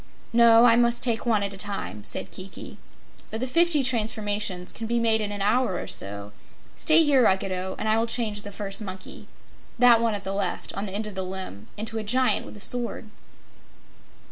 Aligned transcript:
"No, 0.33 0.65
I 0.65 0.75
must 0.75 1.03
take 1.03 1.27
one 1.27 1.43
at 1.43 1.53
a 1.53 1.57
time," 1.57 2.03
said 2.03 2.31
Kiki. 2.31 2.79
"But 3.29 3.39
the 3.39 3.45
fifty 3.45 3.83
transformations 3.83 4.73
can 4.73 4.87
be 4.87 4.99
made 4.99 5.21
in 5.21 5.31
an 5.31 5.43
hour 5.43 5.77
or 5.79 5.85
so. 5.85 6.31
Stay 6.75 7.03
here, 7.03 7.23
Ruggedo, 7.23 7.75
and 7.77 7.87
I 7.87 7.99
will 7.99 8.07
change 8.07 8.41
the 8.41 8.51
first 8.51 8.81
monkey 8.81 9.27
that 9.77 10.01
one 10.01 10.15
at 10.15 10.23
the 10.23 10.33
left, 10.33 10.73
on 10.73 10.87
the 10.87 10.93
end 10.95 11.05
of 11.05 11.13
the 11.13 11.21
limb 11.21 11.67
into 11.77 11.99
a 11.99 12.03
Giant 12.03 12.47
with 12.47 12.57
a 12.57 12.59
sword." 12.59 13.11